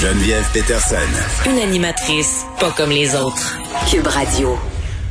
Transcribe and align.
Geneviève 0.00 0.50
Peterson. 0.54 0.96
Une 1.44 1.58
animatrice 1.58 2.46
pas 2.58 2.70
comme 2.74 2.88
les 2.88 3.14
autres. 3.14 3.58
Cube 3.90 4.06
Radio. 4.06 4.56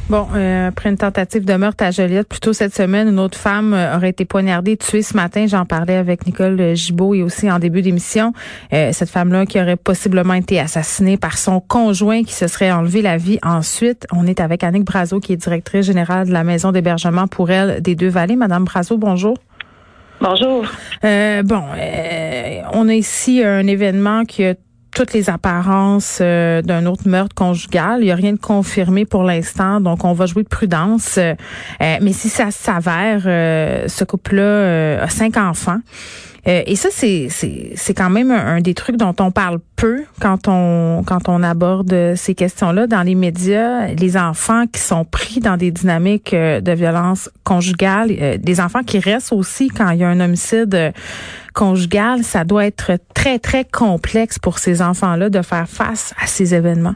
Bon, 0.09 0.27
euh, 0.33 0.69
après 0.69 0.89
une 0.89 0.97
tentative 0.97 1.45
de 1.45 1.53
meurtre 1.53 1.83
à 1.83 1.91
Joliette, 1.91 2.27
plus 2.27 2.39
tôt 2.39 2.53
cette 2.53 2.73
semaine, 2.73 3.07
une 3.07 3.19
autre 3.19 3.37
femme 3.37 3.75
euh, 3.75 3.95
aurait 3.95 4.09
été 4.09 4.25
poignardée, 4.25 4.77
tuée 4.77 5.03
ce 5.03 5.15
matin. 5.15 5.45
J'en 5.45 5.67
parlais 5.67 5.95
avec 5.95 6.25
Nicole 6.25 6.75
Gibault 6.75 7.13
et 7.13 7.21
aussi 7.21 7.51
en 7.51 7.59
début 7.59 7.83
d'émission. 7.83 8.33
Euh, 8.73 8.89
cette 8.91 9.11
femme-là 9.11 9.45
qui 9.45 9.61
aurait 9.61 9.75
possiblement 9.75 10.33
été 10.33 10.59
assassinée 10.59 11.17
par 11.17 11.37
son 11.37 11.59
conjoint 11.59 12.23
qui 12.23 12.33
se 12.33 12.47
serait 12.47 12.71
enlevé 12.71 13.03
la 13.03 13.17
vie 13.17 13.37
ensuite. 13.43 14.07
On 14.11 14.25
est 14.25 14.39
avec 14.39 14.63
Annick 14.63 14.85
Brazo, 14.85 15.19
qui 15.19 15.33
est 15.33 15.37
directrice 15.37 15.85
générale 15.85 16.29
de 16.29 16.33
la 16.33 16.43
maison 16.43 16.71
d'hébergement 16.71 17.27
pour 17.27 17.51
elle 17.51 17.79
des 17.83 17.93
Deux-Vallées. 17.93 18.37
Madame 18.37 18.63
Brazo, 18.63 18.97
bonjour. 18.97 19.37
Bonjour. 20.19 20.65
Euh, 21.03 21.43
bon, 21.43 21.63
on 22.73 22.89
a 22.89 22.93
ici 22.95 23.43
un 23.43 23.67
événement 23.67 24.25
qui 24.25 24.45
a 24.45 24.55
toutes 24.93 25.13
les 25.13 25.29
apparences 25.29 26.19
euh, 26.21 26.61
d'un 26.61 26.85
autre 26.85 27.07
meurtre 27.07 27.35
conjugal. 27.35 28.01
Il 28.01 28.05
n'y 28.05 28.11
a 28.11 28.15
rien 28.15 28.33
de 28.33 28.39
confirmé 28.39 29.05
pour 29.05 29.23
l'instant, 29.23 29.79
donc 29.81 30.03
on 30.03 30.13
va 30.13 30.25
jouer 30.25 30.43
de 30.43 30.47
prudence. 30.47 31.17
Euh, 31.17 31.35
mais 31.79 32.13
si 32.13 32.29
ça 32.29 32.51
s'avère, 32.51 33.23
euh, 33.25 33.87
ce 33.87 34.03
couple-là 34.03 35.01
a 35.01 35.07
cinq 35.09 35.37
enfants. 35.37 35.79
et 36.45 36.75
ça, 36.75 36.89
c'est, 36.91 37.27
c'est, 37.29 37.73
c'est 37.75 37.93
quand 37.93 38.09
même 38.09 38.31
un, 38.31 38.61
des 38.61 38.73
trucs 38.73 38.97
dont 38.97 39.15
on 39.19 39.31
parle 39.31 39.59
peu 39.75 40.03
quand 40.19 40.47
on 40.47 41.03
quand 41.05 41.29
on 41.29 41.43
aborde 41.43 42.15
ces 42.15 42.33
questions-là 42.33 42.87
dans 42.87 43.03
les 43.03 43.15
médias. 43.15 43.87
Les 43.87 44.17
enfants 44.17 44.65
qui 44.65 44.79
sont 44.81 45.05
pris 45.05 45.39
dans 45.39 45.57
des 45.57 45.71
dynamiques 45.71 46.33
de 46.33 46.71
violence 46.71 47.29
conjugale, 47.43 48.39
des 48.39 48.61
enfants 48.61 48.83
qui 48.83 48.99
restent 48.99 49.33
aussi 49.33 49.67
quand 49.67 49.91
il 49.91 49.99
y 49.99 50.03
a 50.03 50.09
un 50.09 50.19
homicide 50.19 50.93
conjugale, 51.59 52.23
ça 52.23 52.45
doit 52.45 52.65
être 52.65 52.93
très, 53.13 53.37
très 53.37 53.65
complexe 53.65 54.39
pour 54.39 54.59
ces 54.59 54.81
enfants-là 54.81 55.29
de 55.29 55.41
faire 55.41 55.67
face 55.67 56.13
à 56.17 56.25
ces 56.25 56.55
événements. 56.55 56.95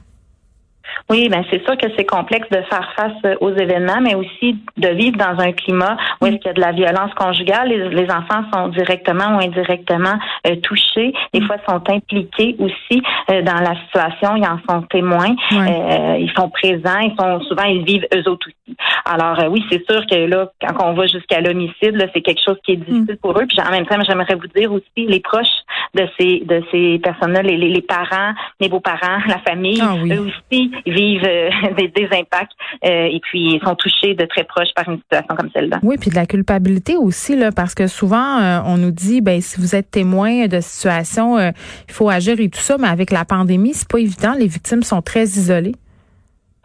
Oui, 1.09 1.30
ben 1.30 1.44
c'est 1.52 1.63
sûr 1.66 1.77
que 1.77 1.88
c'est 1.97 2.05
complexe 2.05 2.47
de 2.49 2.61
faire 2.69 2.94
face 2.95 3.11
euh, 3.25 3.36
aux 3.41 3.52
événements, 3.52 3.99
mais 4.02 4.16
aussi 4.16 4.58
de 4.77 4.88
vivre 4.89 5.17
dans 5.17 5.39
un 5.39 5.52
climat 5.52 5.97
où 6.22 6.25
est-ce 6.25 6.38
qu'il 6.38 6.47
y 6.47 6.50
a 6.50 6.53
de 6.53 6.61
la 6.61 6.72
violence 6.72 7.13
conjugale. 7.16 7.69
Les, 7.69 8.03
enfants 8.09 8.44
sont 8.53 8.67
directement 8.69 9.35
ou 9.35 9.39
indirectement 9.39 10.16
euh, 10.47 10.55
touchés. 10.58 11.13
Des 11.33 11.41
fois, 11.41 11.58
sont 11.67 11.81
impliqués 11.89 12.55
aussi 12.59 13.02
euh, 13.30 13.41
dans 13.41 13.59
la 13.59 13.75
situation. 13.85 14.35
Ils 14.35 14.45
en 14.45 14.59
sont 14.69 14.81
témoins. 14.83 15.35
ils 15.52 16.31
sont 16.35 16.50
présents. 16.50 17.00
Ils 17.00 17.16
sont 17.19 17.41
souvent 17.41 17.63
ils 17.63 17.83
vivent 17.83 18.07
eux 18.13 18.30
autres 18.30 18.47
aussi. 18.47 18.78
Alors 19.05 19.39
oui, 19.50 19.63
c'est 19.69 19.83
sûr 19.89 20.05
que 20.05 20.16
là, 20.16 20.50
quand 20.61 20.89
on 20.89 20.94
va 20.94 21.05
jusqu'à 21.07 21.41
l'homicide, 21.41 22.09
c'est 22.13 22.22
quelque 22.22 22.41
chose 22.44 22.57
qui 22.63 22.73
est 22.73 22.78
difficile 22.78 23.16
mm. 23.16 23.22
pour 23.22 23.38
eux. 23.38 23.45
Puis 23.47 23.57
en 23.61 23.72
même 23.72 23.85
temps, 23.85 23.97
j'aimerais 24.07 24.35
vous 24.35 24.47
dire 24.55 24.72
aussi 24.72 24.85
les 24.95 25.19
proches 25.19 25.47
de 25.94 26.07
ces 26.17 26.39
de 26.45 26.63
ces 26.72 27.00
personnes-là, 27.00 27.41
les, 27.41 27.57
les, 27.57 27.81
parents, 27.81 28.33
les 28.59 28.69
beaux-parents, 28.69 29.19
la 29.28 29.39
famille, 29.39 29.81
ah 29.81 29.95
eux 30.05 30.28
aussi 30.28 30.72
vivent 30.85 31.25
euh, 31.25 31.49
des, 31.77 31.87
des, 31.89 32.07
impacts 32.11 32.53
euh, 32.85 33.05
et 33.05 33.19
puis 33.21 33.59
sont 33.63 33.75
touchés 33.75 34.13
de 34.13 34.25
très 34.25 34.44
proche 34.44 34.69
par 34.75 34.88
une 34.89 34.99
situation 34.99 35.35
comme 35.35 35.49
celle-là. 35.53 35.79
Oui, 35.83 35.97
puis 35.99 36.09
de 36.09 36.16
la 36.16 36.25
culpabilité 36.25 36.95
aussi 36.97 37.35
là, 37.35 37.51
parce 37.51 37.75
que 37.75 37.88
souvent 37.88 38.39
euh, 38.39 38.59
on 38.66 38.77
nous 38.77 38.91
dit, 38.91 39.22
ben 39.22 39.41
si 39.41 39.59
vous 39.59 39.75
êtes 39.75 39.91
témoin 39.91 40.47
de 40.47 40.59
situation, 40.59 41.38
il 41.39 41.93
faut 41.93 42.09
agir 42.09 42.39
et 42.39 42.49
tout 42.49 42.59
ça, 42.59 42.77
mais 42.77 42.88
avec 42.88 43.11
la 43.11 43.25
pandémie, 43.25 43.73
c'est 43.73 43.89
pas 43.89 43.99
évident. 43.99 44.33
Les 44.38 44.47
victimes 44.47 44.83
sont 44.83 45.01
très 45.01 45.23
isolées. 45.23 45.75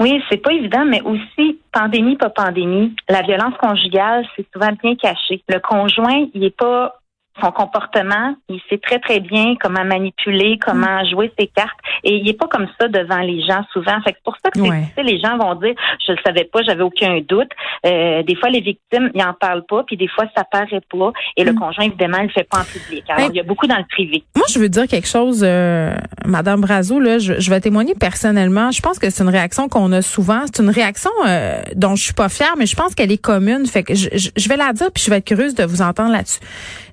Oui, 0.01 0.23
c'est 0.31 0.37
pas 0.37 0.53
évident, 0.53 0.85
mais 0.85 1.03
aussi 1.03 1.59
pandémie, 1.73 2.17
pas 2.17 2.31
pandémie, 2.31 2.95
la 3.09 3.23
violence 3.23 3.55
conjugale, 3.61 4.25
c'est 4.37 4.47
souvent 4.53 4.71
bien 4.81 4.95
caché. 4.95 5.43
Le 5.49 5.59
conjoint, 5.59 6.27
il 6.35 6.45
est 6.45 6.57
pas 6.57 7.01
son 7.41 7.51
comportement, 7.51 8.35
il 8.49 8.61
sait 8.69 8.79
très 8.79 8.99
très 8.99 9.21
bien 9.21 9.55
comment 9.61 9.85
manipuler, 9.85 10.59
comment 10.65 11.03
mm. 11.03 11.11
jouer 11.11 11.33
ses 11.39 11.47
cartes, 11.47 11.79
et 12.05 12.17
il 12.17 12.29
est 12.29 12.39
pas 12.39 12.47
comme 12.47 12.67
ça 12.81 12.89
devant 12.89 13.19
les 13.19 13.43
gens 13.43 13.65
souvent. 13.73 14.01
Fait 14.03 14.13
que 14.13 14.19
c'est 14.19 14.25
pour 14.25 14.37
ça 14.43 14.51
que 14.51 14.61
ouais. 14.61 14.85
les 15.03 15.21
gens 15.21 15.37
vont 15.39 15.55
dire, 15.57 15.75
je 16.07 16.13
le 16.13 16.19
savais 16.25 16.45
pas, 16.45 16.63
j'avais 16.63 16.83
aucun 16.83 17.21
doute. 17.29 17.51
Euh, 17.87 18.23
des 18.23 18.35
fois, 18.35 18.51
les 18.51 18.61
victimes, 18.61 19.11
ils 19.15 19.23
en 19.23 19.35
parlent 19.35 19.67
pas, 19.67 19.83
puis 19.85 19.97
des 19.97 20.09
fois, 20.09 20.25
ça 20.37 20.45
paraît 20.45 20.81
pas, 20.91 21.13
et 21.37 21.45
le 21.45 21.53
mm. 21.53 21.59
conjoint 21.59 21.85
évidemment, 21.85 22.19
il 22.19 22.27
le 22.27 22.33
fait 22.33 22.49
pas 22.49 22.61
en 22.61 22.65
public. 22.65 23.05
Alors, 23.09 23.31
il 23.31 23.37
y 23.37 23.41
a 23.41 23.45
beaucoup 23.45 23.67
dans 23.67 23.79
le 23.79 23.87
privé. 23.89 24.25
Moi, 24.37 24.47
je 24.49 24.59
veux 24.59 24.69
dire 24.69 24.87
quelque 24.87 25.09
chose, 25.09 25.43
euh, 25.45 25.95
Madame 26.25 26.61
Brazo, 26.61 27.01
là, 27.01 27.19
je, 27.19 27.35
je, 27.39 27.51
vais 27.51 27.61
témoigner 27.61 27.95
personnellement. 27.95 28.71
Je 28.71 28.81
pense 28.81 28.99
que 28.99 29.11
c'est 29.11 29.23
une 29.23 29.31
réaction 29.31 29.69
qu'on 29.69 29.93
a 29.93 30.03
souvent. 30.03 30.43
C'est 30.47 30.63
une 30.63 30.71
réaction 30.71 31.11
euh, 31.27 31.61
dont 31.75 31.97
je 31.97 32.05
suis 32.05 32.15
pas 32.15 32.29
fière, 32.29 32.55
mais 32.59 32.67
je 32.67 32.77
pense 32.77 32.95
qu'elle 32.95 33.13
est 33.13 33.23
commune. 33.23 33.67
Fait 33.67 33.83
que 33.83 33.95
je, 33.95 34.09
je, 34.15 34.49
vais 34.49 34.57
la 34.57 34.73
dire, 34.73 34.91
puis 34.93 35.03
je 35.05 35.11
vais 35.11 35.19
être 35.19 35.25
curieuse 35.25 35.55
de 35.55 35.65
vous 35.65 35.83
entendre 35.83 36.13
là-dessus. 36.13 36.41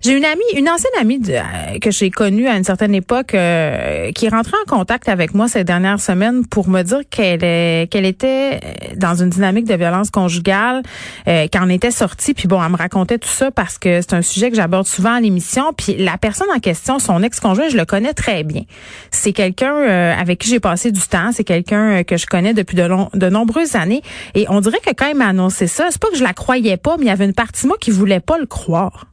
J'ai 0.02 0.16
une 0.16 0.26
amie, 0.26 0.35
une 0.56 0.70
ancienne 0.70 0.94
amie 1.00 1.22
euh, 1.30 1.80
que 1.80 1.92
j'ai 1.92 2.10
connue 2.10 2.48
à 2.48 2.56
une 2.56 2.64
certaine 2.64 2.96
époque, 2.96 3.34
euh, 3.34 4.12
qui 4.12 4.26
est 4.26 4.30
rentrée 4.30 4.56
en 4.66 4.78
contact 4.78 5.10
avec 5.10 5.34
moi 5.34 5.48
ces 5.48 5.64
dernières 5.64 6.00
semaines 6.00 6.46
pour 6.46 6.70
me 6.70 6.82
dire 6.84 7.02
qu'elle 7.10 8.06
était 8.06 8.60
dans 8.96 9.16
une 9.16 9.30
dynamique 9.30 9.66
de 9.66 9.76
violence 9.76 10.10
conjugale, 10.12 10.84
euh, 11.28 11.48
qu'en 11.52 11.70
était 11.70 11.92
sortie. 11.92 12.34
Puis 12.34 12.48
bon, 12.48 12.64
elle 12.64 12.72
me 12.72 12.78
racontait 12.78 13.18
tout 13.18 13.30
ça 13.30 13.52
parce 13.52 13.78
que 13.78 14.02
c'est 14.02 14.14
un 14.14 14.22
sujet 14.22 14.50
que 14.50 14.56
j'aborde 14.56 14.88
souvent 14.88 15.14
à 15.14 15.20
l'émission. 15.20 15.74
Puis 15.74 15.96
la 15.98 16.18
personne 16.18 16.48
en 16.56 16.60
question, 16.60 17.00
son 17.00 17.22
ex-conjoint, 17.24 17.70
je 17.70 17.78
le 17.78 17.86
connais 17.86 18.14
très 18.14 18.44
bien. 18.44 18.64
C'est 19.12 19.34
quelqu'un 19.34 19.76
avec 19.76 20.40
qui 20.40 20.50
j'ai 20.50 20.60
passé 20.60 20.92
du 20.92 21.02
temps. 21.02 21.32
C'est 21.34 21.44
quelqu'un 21.44 22.04
que 22.04 22.18
je 22.18 22.26
connais 22.26 22.54
depuis 22.54 22.76
de, 22.76 22.88
de 23.18 23.30
nombreuses 23.30 23.76
années. 23.76 24.02
Et 24.34 24.46
on 24.50 24.62
dirait 24.62 24.80
que 24.86 24.92
quand 24.92 25.08
il 25.08 25.16
m'a 25.16 25.28
annoncé 25.28 25.68
ça, 25.68 25.88
c'est 25.90 26.02
pas 26.02 26.10
que 26.10 26.18
je 26.18 26.24
la 26.24 26.34
croyais 26.34 26.78
pas, 26.78 26.98
mais 26.98 27.06
il 27.06 27.10
y 27.10 27.12
avait 27.12 27.26
une 27.26 27.34
partie 27.34 27.64
de 27.64 27.68
moi 27.68 27.78
qui 27.80 27.92
voulait 27.92 28.20
pas 28.20 28.38
le 28.38 28.46
croire. 28.46 29.06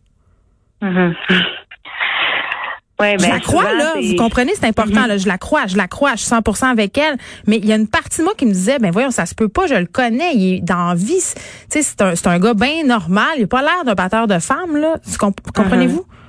Mm-hmm. 0.83 1.15
je 1.29 3.17
ben, 3.19 3.19
la 3.19 3.41
crois, 3.41 3.73
là. 3.75 3.95
Vous 4.01 4.17
comprenez, 4.17 4.53
c'est 4.55 4.67
important, 4.67 5.03
mm-hmm. 5.03 5.09
là. 5.09 5.17
Je 5.17 5.27
la 5.27 5.39
crois, 5.39 5.67
je 5.67 5.77
la 5.77 5.89
crois, 5.89 6.13
je 6.17 6.23
suis 6.25 6.31
100% 6.31 6.67
avec 6.67 6.97
elle. 6.99 7.17
Mais 7.47 7.59
il 7.59 7.67
y 7.67 7.73
a 7.73 7.77
une 7.77 7.89
partie 7.89 8.19
de 8.19 8.25
moi 8.25 8.35
qui 8.37 8.47
me 8.47 8.53
disait, 8.53 8.79
ben 8.79 8.91
voyons, 8.91 9.11
ça 9.11 9.27
se 9.27 9.35
peut 9.35 9.49
pas, 9.49 9.67
je 9.67 9.75
le 9.75 9.87
connais, 9.87 10.35
il 10.35 10.55
est 10.57 10.61
dans 10.61 10.95
vie. 10.95 11.15
Tu 11.17 11.41
sais, 11.69 11.83
c'est 11.83 12.01
un, 12.03 12.15
c'est 12.15 12.27
un 12.27 12.39
gars 12.39 12.55
bien 12.55 12.85
normal. 12.85 13.31
Il 13.39 13.45
a 13.45 13.47
pas 13.47 13.63
l'air 13.63 13.85
d'un 13.85 13.95
batteur 13.95 14.27
de 14.27 14.39
femmes, 14.39 14.77
là. 14.77 14.97
Comprenez-vous? 15.19 16.01
Mm-hmm. 16.01 16.22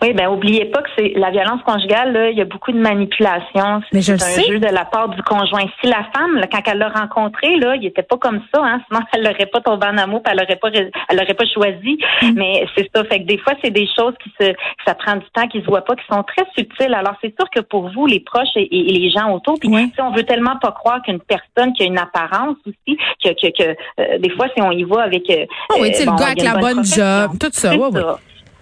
Oui, 0.00 0.12
ben 0.12 0.28
oubliez 0.28 0.66
pas 0.66 0.82
que 0.82 0.88
c'est 0.96 1.12
la 1.16 1.30
violence 1.30 1.60
conjugale. 1.62 2.12
Là, 2.12 2.30
il 2.30 2.38
y 2.38 2.40
a 2.40 2.44
beaucoup 2.44 2.70
de 2.70 2.78
manipulation. 2.78 3.80
C'est 3.92 4.10
un 4.10 4.42
jeu 4.48 4.60
de 4.60 4.72
la 4.72 4.84
part 4.84 5.08
du 5.08 5.20
conjoint. 5.22 5.64
Si 5.80 5.88
la 5.88 6.06
femme, 6.14 6.40
quand 6.52 6.60
elle 6.66 6.78
l'a 6.78 6.88
rencontré, 6.88 7.56
là, 7.56 7.74
il 7.74 7.86
était 7.86 8.02
pas 8.02 8.16
comme 8.16 8.40
ça. 8.54 8.60
Hein, 8.62 8.80
sinon, 8.88 9.00
elle 9.12 9.24
l'aurait 9.24 9.46
pas 9.46 9.60
tombé 9.60 9.86
en 9.86 9.98
amour, 9.98 10.22
elle 10.30 10.38
l'aurait 10.38 10.56
pas, 10.56 10.68
elle 10.72 11.16
l'aurait 11.16 11.34
pas 11.34 11.46
choisi. 11.46 11.98
Mm. 12.22 12.32
Mais 12.36 12.64
c'est 12.76 12.88
ça. 12.94 13.04
Fait 13.04 13.20
que 13.20 13.26
des 13.26 13.38
fois, 13.38 13.54
c'est 13.62 13.70
des 13.70 13.88
choses 13.98 14.14
qui 14.22 14.32
se, 14.40 14.52
ça 14.86 14.94
prend 14.94 15.16
du 15.16 15.26
temps, 15.34 15.48
qui 15.48 15.60
se 15.60 15.66
voient 15.66 15.84
pas, 15.84 15.96
qui 15.96 16.04
sont 16.10 16.22
très 16.22 16.46
subtiles. 16.56 16.94
Alors 16.94 17.14
c'est 17.20 17.34
sûr 17.36 17.48
que 17.50 17.60
pour 17.60 17.90
vous, 17.90 18.06
les 18.06 18.20
proches 18.20 18.48
et, 18.54 18.68
les 18.70 19.10
gens 19.10 19.32
autour, 19.32 19.58
puis 19.58 19.68
si 19.68 20.00
on 20.00 20.12
veut 20.12 20.22
tellement 20.22 20.56
pas 20.56 20.72
croire 20.72 21.02
qu'une 21.02 21.20
personne 21.20 21.72
qui 21.72 21.82
a 21.82 21.86
une 21.86 21.98
apparence 21.98 22.56
aussi, 22.66 22.98
que, 23.22 23.30
que, 23.30 23.48
que 23.56 23.76
euh, 24.00 24.18
des 24.18 24.30
fois, 24.30 24.46
si 24.54 24.62
on 24.62 24.70
y 24.70 24.84
va 24.84 25.02
avec, 25.02 25.28
euh, 25.30 25.44
oh 25.70 25.76
oui, 25.80 25.92
euh, 25.94 26.04
le 26.04 26.18
gars 26.18 26.26
avec 26.26 26.42
la 26.42 26.56
bonne 26.56 26.84
job, 26.84 27.32
tout 27.38 27.50
ça. 27.52 27.76
Ouais, 27.76 27.90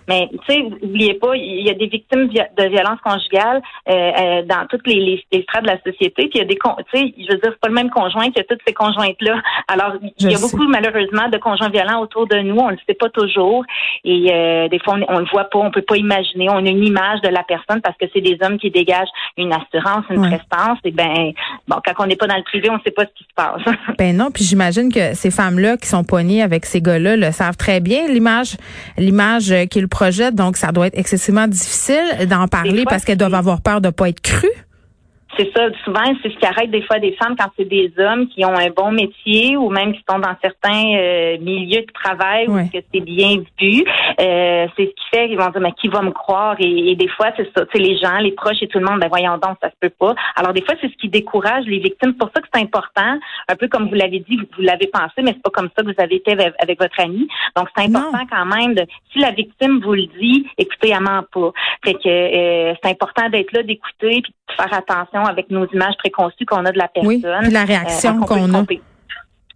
mais 0.09 0.29
tu 0.31 0.55
sais, 0.55 0.63
n'oubliez 0.63 1.15
pas, 1.15 1.35
il 1.35 1.67
y 1.67 1.71
a 1.71 1.75
des 1.75 1.87
victimes 1.87 2.29
de 2.29 2.69
violence 2.69 3.01
conjugale 3.05 3.61
euh, 3.89 3.93
euh, 3.93 4.43
dans 4.43 4.67
toutes 4.69 4.87
les, 4.87 5.25
les, 5.33 5.43
strates 5.43 5.63
de 5.63 5.69
la 5.69 5.79
société. 5.79 6.29
Puis 6.29 6.31
il 6.35 6.39
y 6.39 6.43
a 6.43 6.45
des, 6.45 6.57
tu 6.57 6.99
sais, 6.99 7.15
je 7.19 7.33
veux 7.33 7.39
dire, 7.39 7.51
c'est 7.51 7.61
pas 7.61 7.69
le 7.69 7.75
même 7.75 7.91
conjoint 7.91 8.31
que 8.31 8.43
toutes 8.43 8.61
ces 8.67 8.73
conjointes 8.73 9.21
là. 9.21 9.41
Alors 9.69 9.95
il 10.19 10.31
y 10.31 10.35
a 10.35 10.39
beaucoup 10.39 10.67
malheureusement 10.69 11.29
de 11.29 11.39
conjoints 11.39 11.71
violents 11.71 12.01
autour 12.01 12.27
de 12.27 12.37
nous. 12.39 12.57
On 12.57 12.71
le 12.71 12.79
sait 12.87 12.95
pas 12.95 13.09
toujours 13.09 13.65
et 14.05 14.33
euh, 14.33 14.69
des 14.69 14.79
fois 14.79 14.97
on, 15.09 15.19
le 15.19 15.27
voit 15.27 15.45
pas, 15.45 15.59
on 15.59 15.71
peut 15.71 15.83
pas 15.83 15.97
imaginer. 15.97 16.49
On 16.51 16.65
a 16.65 16.69
une 16.69 16.85
image 16.85 17.21
de 17.23 17.29
la 17.29 17.43
personne 17.43 17.81
parce 17.81 17.97
que 17.99 18.07
c'est 18.13 18.21
des 18.21 18.39
hommes 18.43 18.59
qui 18.59 18.71
dégagent 18.71 19.09
une 19.37 19.53
assurance, 19.53 20.05
une 20.11 20.23
prestance. 20.23 20.79
Et 20.85 20.93
ben 20.93 21.33
bon, 21.67 21.77
quand 21.85 22.05
on 22.05 22.07
n'est 22.07 22.17
pas 22.17 22.27
dans 22.27 22.37
le 22.37 22.45
privé, 22.45 22.71
on 22.71 22.79
sait 22.81 22.93
pas 22.93 23.05
ce 23.05 23.13
qui 23.17 23.25
se 23.25 23.35
passe. 23.35 23.63
ben 23.99 24.17
non, 24.17 24.31
puis 24.31 24.45
j'imagine 24.45 24.93
que 24.93 25.15
ces 25.15 25.31
femmes 25.31 25.59
là 25.59 25.77
qui 25.77 25.89
sont 25.89 26.05
poignées 26.05 26.43
avec 26.43 26.65
ces 26.65 26.81
gars-là 26.81 27.17
le 27.17 27.33
savent 27.33 27.57
très 27.57 27.81
bien. 27.81 28.07
L'image, 28.09 28.57
l'image 28.99 29.53
qu'ils 29.71 29.89
donc 30.33 30.57
ça 30.57 30.73
doit 30.73 30.89
être 30.89 30.99
excessivement 30.99 31.49
difficile 31.49 32.27
d'en 32.29 32.49
parler 32.49 32.85
parce 32.85 33.05
qu'elles 33.05 33.19
doivent 33.19 33.35
avoir 33.35 33.61
peur 33.61 33.81
de 33.81 33.91
pas 33.91 34.09
être 34.09 34.21
crues. 34.21 34.49
C'est 35.37 35.51
ça. 35.55 35.69
Souvent, 35.85 36.05
c'est 36.23 36.31
ce 36.31 36.39
qui 36.39 36.47
arrête 36.47 36.71
des 36.71 36.83
fois 36.83 36.99
des 36.99 37.13
femmes 37.13 37.37
quand 37.39 37.51
c'est 37.57 37.69
des 37.69 37.93
hommes 37.99 38.29
qui 38.29 38.45
ont 38.45 38.57
un 38.57 38.71
bon 38.71 38.93
métier 38.93 39.57
ou 39.57 39.69
même 39.71 39.93
qui 39.93 40.03
sont 40.09 40.19
dans 40.19 40.35
certains 40.43 40.95
euh, 40.97 41.39
milieux 41.41 41.83
de 41.83 41.93
travail 41.93 42.49
où 42.49 42.57
que 42.69 42.79
c'est 42.93 43.01
bien 43.01 43.37
vu. 43.61 43.85
Euh, 44.21 44.67
c'est 44.77 44.87
ce 44.87 44.91
qui 44.91 45.05
fait 45.11 45.29
qu'ils 45.29 45.39
vont 45.39 45.49
dire 45.49 45.61
mais 45.61 45.73
qui 45.73 45.89
va 45.89 46.03
me 46.03 46.11
croire? 46.11 46.57
Et, 46.59 46.95
des 46.97 47.09
fois 47.09 47.29
c'est 47.37 47.49
ça. 47.57 47.65
C'est 47.73 47.79
les 47.79 47.99
gens, 47.99 48.19
les 48.19 48.33
proches 48.33 48.63
et 48.63 48.69
tout 48.69 48.79
le 48.79 48.87
monde. 48.87 49.01
Ben 49.01 49.09
voyons 49.09 49.39
donc, 49.39 49.57
ça 49.63 49.71
se 49.71 49.77
peut 49.81 49.93
pas. 49.99 50.15
Alors 50.37 50.53
des 50.53 50.63
fois 50.63 50.75
c'est 50.81 50.89
ce 50.89 50.97
qui 50.97 51.09
décourage 51.09 51.65
les 51.67 51.79
victimes. 51.79 52.13
C'est 52.13 52.19
pour 52.19 52.31
ça 52.35 52.41
que 52.41 52.49
c'est 52.53 52.61
important. 52.61 53.19
Un 53.49 53.57
peu 53.57 53.69
comme 53.69 53.89
vous 53.89 53.95
l'avez 53.95 54.21
dit, 54.21 54.37
vous, 54.37 54.63
l'avez 54.63 54.87
pensé, 54.87 55.23
mais 55.23 55.33
c'est 55.33 55.43
pas 55.43 55.51
comme 55.51 55.69
ça 55.77 55.83
que 55.83 55.93
vous 55.93 56.03
avez 56.03 56.17
été 56.17 56.33
avec, 56.33 56.81
votre 56.81 57.01
ami. 57.01 57.29
Donc 57.57 57.69
c'est 57.77 57.85
important 57.85 58.27
quand 58.31 58.45
même 58.47 58.75
de 58.75 58.85
si 59.13 59.19
la 59.19 59.31
victime 59.31 59.81
vous 59.83 59.95
le 59.95 60.07
dit, 60.19 60.47
écoutez, 60.59 60.91
elle 60.91 61.01
ment 61.01 61.23
pas. 61.33 61.53
Fait 61.85 61.95
que 61.95 62.09
euh, 62.09 62.75
c'est 62.83 62.91
important 62.91 63.29
d'être 63.29 63.53
là, 63.53 63.63
d'écouter 63.63 64.21
puis 64.23 64.35
de 64.49 64.55
faire 64.55 64.73
attention 64.73 65.26
avec 65.27 65.51
nos 65.51 65.67
images 65.69 65.97
préconçues 65.99 66.47
qu'on 66.47 66.65
a 66.65 66.73
de 66.73 66.79
la 66.79 66.89
personne. 66.89 67.09
Oui, 67.09 67.51
la 67.51 67.65
réaction 67.65 68.23
euh, 68.23 68.27
qu'on 68.27 68.55
a. 68.55 68.65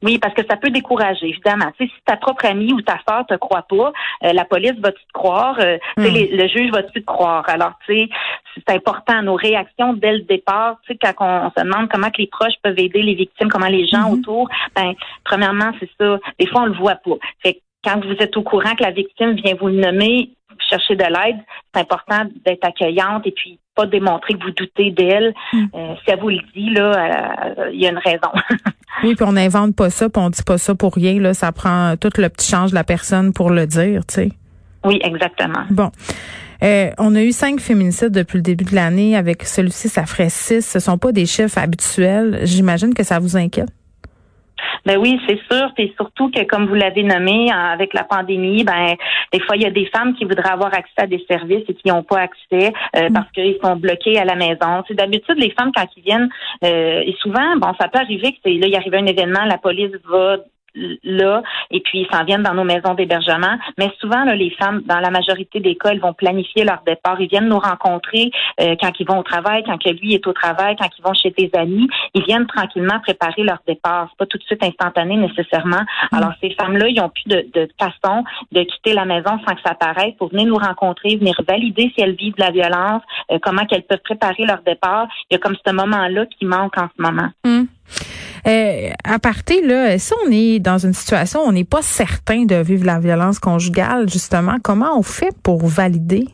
Oui, 0.03 0.19
parce 0.19 0.33
que 0.33 0.43
ça 0.49 0.57
peut 0.57 0.71
décourager, 0.71 1.29
évidemment. 1.29 1.71
si 1.79 1.91
ta 2.07 2.17
propre 2.17 2.47
amie 2.47 2.73
ou 2.73 2.81
ta 2.81 2.99
soeur 3.07 3.27
te 3.27 3.35
croit 3.35 3.67
pas, 3.69 3.93
euh, 4.25 4.33
la 4.33 4.47
police 4.47 4.79
va-tu 4.79 5.05
te 5.05 5.13
croire? 5.13 5.59
Euh, 5.61 5.77
hmm. 5.99 6.05
le 6.05 6.49
juge 6.49 6.71
va-tu 6.71 7.01
te 7.01 7.07
croire? 7.07 7.45
Alors, 7.49 7.73
tu 7.85 7.95
sais, 7.95 8.09
c'est 8.57 8.75
important, 8.75 9.21
nos 9.23 9.35
réactions 9.35 9.93
dès 9.93 10.13
le 10.13 10.21
départ, 10.21 10.79
tu 10.87 10.95
sais, 10.95 10.99
quand 10.99 11.13
on, 11.21 11.51
se 11.51 11.63
demande 11.63 11.91
comment 11.91 12.11
que 12.11 12.19
les 12.19 12.29
proches 12.29 12.55
peuvent 12.63 12.79
aider 12.79 13.03
les 13.03 13.15
victimes, 13.15 13.49
comment 13.49 13.69
les 13.69 13.87
gens 13.87 14.09
hmm. 14.09 14.15
autour, 14.15 14.49
ben, 14.75 14.95
premièrement, 15.25 15.73
c'est 15.79 15.91
ça. 16.01 16.19
Des 16.39 16.47
fois, 16.47 16.63
on 16.63 16.67
le 16.67 16.79
voit 16.79 16.97
pas. 16.97 17.17
Fait 17.43 17.61
quand 17.85 18.05
vous 18.05 18.13
êtes 18.21 18.37
au 18.37 18.43
courant 18.43 18.75
que 18.75 18.83
la 18.83 18.91
victime 18.91 19.33
vient 19.33 19.55
vous 19.59 19.69
le 19.69 19.81
nommer, 19.81 20.31
chercher 20.69 20.97
de 20.97 21.05
l'aide, 21.05 21.39
c'est 21.75 21.81
important 21.81 22.27
d'être 22.45 22.65
accueillante 22.65 23.27
et 23.27 23.33
puis 23.33 23.59
pas 23.81 23.87
démontrer 23.87 24.35
que 24.35 24.43
vous 24.45 24.51
doutez 24.51 24.91
d'elle. 24.91 25.33
Hmm. 25.53 25.67
Euh, 25.75 25.95
si 26.05 26.11
elle 26.11 26.21
vous 26.21 26.29
le 26.29 26.39
dit, 26.55 26.71
là, 26.71 26.93
euh, 26.93 27.71
il 27.73 27.81
y 27.81 27.87
a 27.87 27.91
une 27.91 27.99
raison. 27.99 28.31
oui, 29.03 29.15
puis 29.15 29.25
on 29.27 29.33
n'invente 29.33 29.75
pas 29.75 29.91
ça, 29.91 30.09
puis 30.09 30.23
on 30.23 30.31
dit 30.31 30.43
pas 30.43 30.59
ça 30.59 30.75
pour 30.75 30.95
rien. 30.95 31.21
Là, 31.21 31.35
ça 31.35 31.53
prend 31.53 31.97
tout 31.97 32.11
le 32.19 32.29
petit 32.29 32.51
change 32.51 32.71
de 32.71 32.75
la 32.75 32.85
personne 32.85 33.33
pour 33.33 33.51
le 33.51 33.67
dire, 33.67 34.05
tu 34.07 34.15
sais. 34.15 34.29
Oui, 34.85 34.99
exactement. 35.03 35.65
Bon. 35.71 35.91
Euh, 36.63 36.91
on 36.99 37.15
a 37.15 37.23
eu 37.23 37.33
cinq 37.33 37.61
féminicides 37.61 38.13
depuis 38.13 38.37
le 38.37 38.43
début 38.43 38.65
de 38.65 38.75
l'année. 38.75 39.17
Avec 39.17 39.45
celui-ci, 39.45 39.89
ça 39.89 40.05
ferait 40.05 40.29
six. 40.29 40.67
Ce 40.67 40.79
sont 40.79 40.99
pas 40.99 41.13
des 41.13 41.27
chiffres 41.27 41.59
habituels. 41.59 42.41
J'imagine 42.45 42.93
que 42.93 43.03
ça 43.03 43.19
vous 43.19 43.37
inquiète. 43.37 43.71
Ben 44.87 44.99
oui, 44.99 45.21
c'est 45.29 45.41
sûr. 45.51 45.73
Et 45.79 45.93
surtout 45.97 46.31
que, 46.31 46.43
comme 46.45 46.67
vous 46.67 46.75
l'avez 46.75 47.03
nommé, 47.03 47.51
avec 47.53 47.95
la 47.95 48.05
pandémie, 48.05 48.65
ben 48.65 48.95
des 49.33 49.41
fois, 49.41 49.57
il 49.57 49.63
y 49.63 49.67
a 49.67 49.71
des 49.71 49.87
femmes 49.87 50.15
qui 50.15 50.25
voudraient 50.25 50.51
avoir 50.51 50.73
accès 50.75 50.99
à 50.99 51.07
des 51.07 51.25
services 51.29 51.65
et 51.69 51.75
qui 51.75 51.89
n'ont 51.89 52.03
pas 52.03 52.21
accès 52.21 52.73
euh, 52.97 53.09
mm. 53.09 53.13
parce 53.13 53.31
qu'ils 53.33 53.59
sont 53.63 53.77
bloqués 53.77 54.19
à 54.19 54.25
la 54.25 54.35
maison. 54.35 54.83
C'est 54.89 54.95
d'habitude 54.95 55.39
les 55.39 55.51
femmes 55.51 55.73
quand 55.75 55.87
ils 55.97 56.03
viennent, 56.03 56.29
euh, 56.65 57.03
et 57.05 57.15
souvent, 57.21 57.57
bon, 57.57 57.73
ça 57.81 57.89
peut 57.89 57.99
arriver 57.99 58.33
que 58.33 58.51
là, 58.51 58.67
il 58.67 58.75
arrive 58.75 58.95
un 58.95 59.07
événement, 59.07 59.45
la 59.45 59.59
police 59.59 59.93
va 60.09 60.37
là 60.75 61.43
et 61.71 61.81
puis 61.81 62.01
ils 62.01 62.09
s'en 62.13 62.25
viennent 62.25 62.43
dans 62.43 62.55
nos 62.55 62.65
maisons 62.65 62.95
d'hébergement. 62.95 63.59
Mais 63.79 63.91
souvent, 64.01 64.25
là, 64.25 64.35
les 64.35 64.51
femmes, 64.51 64.83
dans 64.87 64.99
la 65.01 65.11
majorité 65.11 65.61
des 65.61 65.77
cas, 65.77 65.91
elles 65.91 66.01
vont 66.01 66.13
planifier 66.13 66.65
leur 66.65 66.83
départ. 66.87 67.21
Ils 67.21 67.29
viennent 67.29 67.49
nous 67.49 67.59
rencontrer 67.59 68.31
euh, 68.61 68.75
quand 68.81 68.93
ils 68.99 69.07
vont 69.07 69.19
au 69.19 69.23
travail, 69.23 69.63
quand 69.65 69.79
que 69.79 69.91
lui 69.91 70.15
est 70.15 70.27
au 70.27 70.33
travail, 70.33 70.77
quand 70.79 70.89
ils 70.99 71.03
vont 71.03 71.15
chez 71.15 71.31
des 71.31 71.51
amis. 71.55 71.89
Ils 72.15 72.25
viennent 72.25 72.47
tranquillement 72.47 73.01
préparer 73.01 73.43
leur 73.43 73.59
départ. 73.67 74.09
C'est 74.11 74.19
pas 74.19 74.27
tout 74.27 74.39
de 74.39 74.43
suite 74.45 74.63
instantané 74.65 75.17
nécessairement. 75.17 75.83
Mm. 76.13 76.17
Alors 76.17 76.33
ces 76.41 76.51
femmes-là, 76.51 76.89
ils 76.89 77.01
ont 77.01 77.09
plus 77.09 77.25
de, 77.27 77.47
de, 77.55 77.69
façon 77.79 78.25
de 78.53 78.63
quitter 78.63 78.93
la 78.93 79.05
maison 79.05 79.39
sans 79.47 79.55
que 79.55 79.61
ça 79.65 79.73
apparaisse 79.73 80.15
pour 80.19 80.31
venir 80.31 80.47
nous 80.47 80.57
rencontrer, 80.57 81.17
venir 81.17 81.41
valider 81.47 81.93
si 81.95 82.03
elles 82.03 82.17
vivent 82.17 82.35
de 82.35 82.43
la 82.43 82.51
violence, 82.51 83.03
euh, 83.31 83.39
comment 83.41 83.65
qu'elles 83.67 83.85
peuvent 83.85 83.99
préparer 84.05 84.45
leur 84.45 84.63
départ. 84.63 85.07
Il 85.31 85.35
y 85.35 85.37
a 85.37 85.39
comme 85.39 85.57
ce 85.65 85.73
moment-là 85.73 86.27
qui 86.27 86.45
manque 86.45 86.77
en 86.79 86.89
ce 86.97 87.03
moment. 87.03 87.29
Mm. 87.45 87.65
Euh, 88.47 88.91
à 89.05 89.19
partir 89.19 89.57
là, 89.65 89.99
si 89.99 90.13
on 90.27 90.31
est 90.31 90.59
dans 90.59 90.79
une 90.79 90.95
situation 90.95 91.41
où 91.41 91.49
on 91.49 91.53
n'est 91.53 91.65
pas 91.65 91.83
certain 91.83 92.45
de 92.45 92.57
vivre 92.57 92.87
la 92.87 92.99
violence 92.99 93.39
conjugale, 93.39 94.09
justement, 94.09 94.57
comment 94.63 94.99
on 94.99 95.03
fait 95.03 95.35
pour 95.43 95.67
valider? 95.67 96.27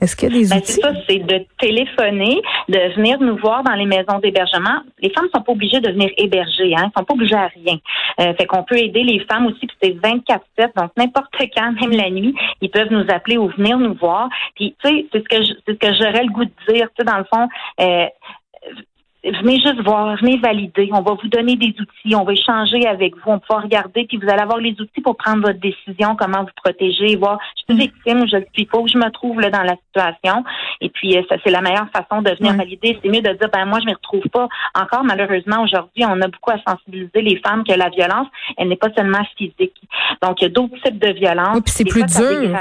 Est-ce 0.00 0.16
qu'il 0.16 0.30
y 0.30 0.36
a 0.36 0.38
des 0.42 0.48
ben, 0.48 0.58
outils? 0.58 0.72
C'est 0.72 0.80
ça, 0.82 0.92
c'est 1.08 1.20
de 1.20 1.46
téléphoner, 1.58 2.42
de 2.68 2.94
venir 2.94 3.18
nous 3.20 3.38
voir 3.38 3.62
dans 3.62 3.72
les 3.72 3.86
maisons 3.86 4.18
d'hébergement. 4.22 4.82
Les 5.00 5.08
femmes 5.10 5.28
sont 5.34 5.40
pas 5.40 5.52
obligées 5.52 5.80
de 5.80 5.90
venir 5.90 6.10
héberger, 6.18 6.74
hein, 6.76 6.90
sont 6.96 7.04
pas 7.04 7.14
obligées 7.14 7.36
à 7.36 7.46
rien. 7.46 7.78
Euh, 8.20 8.34
fait 8.34 8.44
qu'on 8.44 8.64
peut 8.64 8.76
aider 8.76 9.02
les 9.02 9.20
femmes 9.20 9.46
aussi, 9.46 9.66
puis 9.66 9.76
c'est 9.82 9.92
24/7, 9.92 10.72
donc 10.76 10.90
n'importe 10.98 11.30
quand, 11.56 11.72
même 11.80 11.92
la 11.92 12.10
nuit, 12.10 12.34
ils 12.60 12.70
peuvent 12.70 12.90
nous 12.90 13.06
appeler 13.08 13.38
ou 13.38 13.48
venir 13.48 13.78
nous 13.78 13.94
voir. 13.94 14.28
Puis 14.56 14.74
tu 14.84 14.90
sais, 14.90 15.06
c'est 15.10 15.18
ce 15.20 15.28
que 15.28 15.44
c'est 15.66 15.72
ce 15.72 15.78
que 15.78 15.94
j'aurais 15.94 16.24
le 16.24 16.32
goût 16.32 16.44
de 16.44 16.72
dire, 16.72 16.88
tu 16.88 16.94
sais, 16.98 17.04
dans 17.04 17.18
le 17.18 17.24
fond. 17.32 17.48
Euh, 17.80 18.06
venez 19.32 19.60
juste 19.60 19.82
voir, 19.82 20.16
venez 20.16 20.38
valider. 20.38 20.90
On 20.92 21.02
va 21.02 21.14
vous 21.14 21.28
donner 21.28 21.56
des 21.56 21.74
outils, 21.80 22.14
on 22.14 22.24
va 22.24 22.32
échanger 22.32 22.86
avec 22.86 23.14
vous, 23.16 23.30
on 23.30 23.40
va 23.48 23.60
regarder, 23.60 24.04
puis 24.06 24.18
vous 24.18 24.28
allez 24.28 24.42
avoir 24.42 24.58
les 24.58 24.72
outils 24.80 25.00
pour 25.02 25.16
prendre 25.16 25.42
votre 25.42 25.60
décision, 25.60 26.16
comment 26.16 26.42
vous 26.42 26.50
protéger, 26.62 27.16
voir, 27.16 27.38
suis 27.68 27.76
victime, 27.76 28.26
je 28.28 28.36
le 28.36 28.46
suis 28.52 28.66
pas, 28.66 28.78
où 28.78 28.88
je 28.88 28.98
me 28.98 29.10
trouve 29.10 29.40
là 29.40 29.50
dans 29.50 29.62
la 29.62 29.76
situation. 29.86 30.44
Et 30.80 30.88
puis, 30.90 31.16
euh, 31.16 31.22
ça, 31.28 31.36
c'est 31.44 31.50
la 31.50 31.60
meilleure 31.60 31.88
façon 31.90 32.22
de 32.22 32.30
venir 32.30 32.54
valider. 32.54 32.98
C'est 33.02 33.08
mieux 33.08 33.22
de 33.22 33.32
dire, 33.32 33.48
ben 33.52 33.64
moi, 33.66 33.78
je 33.80 33.86
me 33.86 33.94
retrouve 33.94 34.28
pas. 34.30 34.48
Encore, 34.74 35.04
malheureusement, 35.04 35.62
aujourd'hui, 35.62 36.04
on 36.04 36.20
a 36.20 36.28
beaucoup 36.28 36.50
à 36.50 36.58
sensibiliser 36.66 37.22
les 37.22 37.40
femmes 37.44 37.64
que 37.64 37.72
la 37.72 37.88
violence, 37.90 38.28
elle 38.56 38.68
n'est 38.68 38.76
pas 38.76 38.92
seulement 38.96 39.24
physique. 39.36 39.74
Donc, 40.22 40.40
il 40.40 40.44
y 40.44 40.46
a 40.46 40.50
d'autres 40.50 40.80
types 40.82 40.98
de 40.98 41.12
violence. 41.12 41.54
Oui, 41.54 41.62
puis 41.62 41.72
c'est 41.72 41.84
plus 41.84 42.04
dur. 42.04 42.56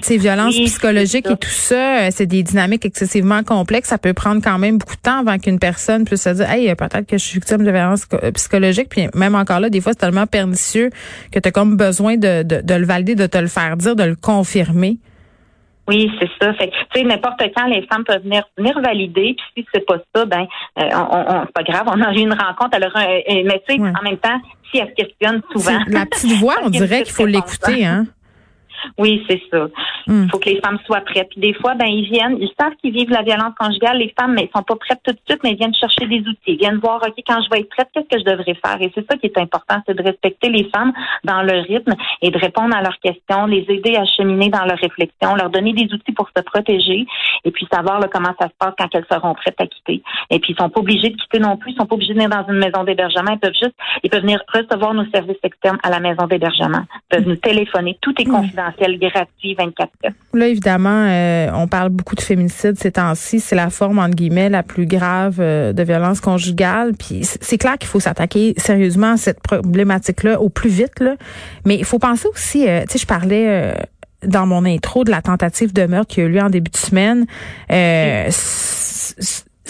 Ces 0.00 0.16
violences 0.16 0.56
psychologiques 0.56 1.30
et 1.30 1.36
tout 1.36 1.48
ça, 1.48 2.00
euh, 2.00 2.08
c'est 2.10 2.26
des 2.26 2.42
dynamiques 2.42 2.84
excessivement 2.84 3.44
complexes. 3.44 3.88
Ça 3.88 3.98
peut 3.98 4.14
prendre 4.14 4.42
quand 4.42 4.58
même 4.58 4.78
beaucoup 4.78 4.96
de 4.96 5.00
temps 5.00 5.20
avant 5.20 5.38
qu'une 5.38 5.60
personne 5.60 6.04
puisse 6.04 6.22
se 6.22 6.30
dire, 6.30 6.50
hey, 6.50 6.74
peut-être 6.74 7.06
que 7.06 7.16
je 7.16 7.24
suis 7.24 7.34
victime 7.34 7.58
de 7.58 7.70
violences 7.70 8.06
euh, 8.14 8.32
psychologiques. 8.32 8.88
Puis 8.88 9.06
même 9.14 9.36
encore 9.36 9.60
là, 9.60 9.70
des 9.70 9.80
fois, 9.80 9.92
c'est 9.92 10.00
tellement 10.00 10.26
pernicieux 10.26 10.90
que 11.30 11.38
tu 11.38 11.48
as 11.48 11.52
comme 11.52 11.76
besoin 11.76 12.16
de, 12.16 12.42
de, 12.42 12.62
de, 12.62 12.74
le 12.74 12.84
valider, 12.84 13.14
de 13.14 13.26
te 13.26 13.38
le 13.38 13.46
faire 13.46 13.76
dire, 13.76 13.94
de 13.94 14.02
le 14.02 14.16
confirmer. 14.36 14.96
Oui, 15.88 16.10
c'est 16.20 16.30
ça. 16.40 16.54
Fait 16.54 16.70
tu 16.70 17.00
sais, 17.00 17.04
n'importe 17.04 17.42
quand, 17.56 17.66
les 17.66 17.84
femmes 17.86 18.04
peuvent 18.04 18.22
venir, 18.22 18.44
venir 18.56 18.80
valider. 18.80 19.34
Puis 19.36 19.62
si 19.62 19.66
c'est 19.74 19.84
pas 19.84 19.96
ça, 20.14 20.24
ben, 20.24 20.46
euh, 20.78 20.88
on, 20.94 21.42
c'est 21.46 21.52
pas 21.52 21.62
grave. 21.64 21.86
On 21.86 22.00
a 22.00 22.12
eu 22.12 22.20
une 22.20 22.32
rencontre. 22.32 22.76
Alors, 22.76 22.92
mais 22.94 23.62
tu 23.68 23.74
sais, 23.74 23.80
en 23.80 24.02
même 24.02 24.18
temps, 24.18 24.40
si 24.70 24.78
elle 24.78 24.88
se 24.88 24.94
questionne 24.94 25.42
souvent. 25.52 25.80
La 25.88 26.06
petite 26.06 26.32
voix, 26.38 26.56
on 26.62 26.70
dirait 26.70 27.02
qu'il 27.02 27.12
faut 27.12 27.26
l'écouter, 27.26 27.84
hein. 27.84 28.06
Oui, 28.98 29.24
c'est 29.28 29.42
ça. 29.50 29.66
Il 30.06 30.12
hmm. 30.12 30.28
faut 30.30 30.38
que 30.38 30.48
les 30.48 30.60
femmes 30.60 30.78
soient 30.86 31.00
prêtes. 31.00 31.28
Puis 31.30 31.40
des 31.40 31.54
fois, 31.54 31.74
ben 31.74 31.86
ils 31.86 32.08
viennent, 32.08 32.36
ils 32.40 32.52
savent 32.58 32.74
qu'ils 32.80 32.92
vivent 32.92 33.10
la 33.10 33.22
violence 33.22 33.54
conjugale, 33.58 33.98
les 33.98 34.14
femmes, 34.18 34.34
mais 34.34 34.44
ils 34.44 34.56
sont 34.56 34.62
pas 34.62 34.76
prêtes 34.76 35.00
tout 35.04 35.12
de 35.12 35.20
suite, 35.28 35.40
mais 35.44 35.52
ils 35.52 35.58
viennent 35.58 35.74
chercher 35.74 36.06
des 36.06 36.20
outils, 36.20 36.38
ils 36.46 36.58
viennent 36.58 36.78
voir, 36.78 37.00
OK, 37.06 37.14
quand 37.26 37.40
je 37.42 37.50
vais 37.50 37.60
être 37.60 37.70
prête, 37.70 37.88
qu'est-ce 37.92 38.08
que 38.08 38.18
je 38.18 38.30
devrais 38.30 38.54
faire? 38.54 38.80
Et 38.80 38.90
c'est 38.94 39.06
ça 39.10 39.16
qui 39.16 39.26
est 39.26 39.38
important, 39.38 39.76
c'est 39.86 39.96
de 39.96 40.02
respecter 40.02 40.48
les 40.48 40.68
femmes 40.74 40.92
dans 41.24 41.42
leur 41.42 41.64
rythme 41.64 41.94
et 42.22 42.30
de 42.30 42.38
répondre 42.38 42.74
à 42.74 42.82
leurs 42.82 42.98
questions, 43.00 43.46
les 43.46 43.64
aider 43.68 43.96
à 43.96 44.04
cheminer 44.04 44.48
dans 44.48 44.64
leur 44.64 44.78
réflexion, 44.78 45.34
leur 45.36 45.50
donner 45.50 45.72
des 45.72 45.92
outils 45.92 46.12
pour 46.12 46.28
se 46.36 46.42
protéger 46.42 47.06
et 47.44 47.50
puis 47.50 47.66
savoir 47.72 48.00
comment 48.12 48.34
ça 48.38 48.48
se 48.48 48.54
passe 48.58 48.74
quand 48.78 48.88
elles 48.92 49.06
seront 49.10 49.34
prêtes 49.34 49.60
à 49.60 49.66
quitter. 49.66 50.02
Et 50.30 50.38
puis, 50.38 50.52
ils 50.52 50.60
sont 50.60 50.68
pas 50.68 50.80
obligés 50.80 51.10
de 51.10 51.16
quitter 51.16 51.38
non 51.38 51.56
plus, 51.56 51.72
ils 51.72 51.76
sont 51.76 51.86
pas 51.86 51.94
obligés 51.94 52.14
de 52.14 52.20
venir 52.20 52.30
dans 52.30 52.46
une 52.48 52.58
maison 52.58 52.84
d'hébergement, 52.84 53.32
ils 53.32 53.38
peuvent 53.38 53.54
juste, 53.54 53.74
ils 54.02 54.10
peuvent 54.10 54.22
venir 54.22 54.42
recevoir 54.52 54.94
nos 54.94 55.08
services 55.10 55.38
externes 55.42 55.78
à 55.82 55.90
la 55.90 56.00
maison 56.00 56.26
d'hébergement, 56.26 56.84
ils 56.94 57.16
peuvent 57.16 57.28
nous 57.28 57.36
téléphoner, 57.36 57.98
tout 58.00 58.14
est 58.20 58.24
confidentiel, 58.24 58.69
gratuit 58.98 59.54
24 59.54 59.90
heures. 60.04 60.12
Là, 60.34 60.48
évidemment, 60.48 61.06
euh, 61.08 61.50
on 61.54 61.68
parle 61.68 61.90
beaucoup 61.90 62.14
de 62.14 62.20
féminicide 62.20 62.78
ces 62.78 62.92
temps-ci. 62.92 63.40
C'est 63.40 63.56
la 63.56 63.70
forme, 63.70 63.98
entre 63.98 64.14
guillemets, 64.14 64.48
la 64.48 64.62
plus 64.62 64.86
grave 64.86 65.36
euh, 65.40 65.72
de 65.72 65.82
violence 65.82 66.20
conjugale. 66.20 66.94
Puis 66.98 67.20
c'est 67.22 67.58
clair 67.58 67.78
qu'il 67.78 67.88
faut 67.88 68.00
s'attaquer 68.00 68.54
sérieusement 68.56 69.12
à 69.12 69.16
cette 69.16 69.40
problématique-là 69.40 70.40
au 70.40 70.48
plus 70.48 70.70
vite. 70.70 71.00
Là. 71.00 71.16
Mais 71.64 71.76
il 71.76 71.84
faut 71.84 71.98
penser 71.98 72.28
aussi, 72.28 72.68
euh, 72.68 72.82
tu 72.82 72.92
sais, 72.92 72.98
je 72.98 73.06
parlais 73.06 73.74
dans 74.22 74.46
mon 74.46 74.64
intro 74.64 75.04
de 75.04 75.10
la 75.10 75.22
tentative 75.22 75.72
de 75.72 75.86
meurtre 75.86 76.14
qui 76.14 76.20
a 76.20 76.24
eu 76.24 76.28
lieu 76.28 76.40
en 76.40 76.50
début 76.50 76.70
de 76.70 76.76
semaine 76.76 77.26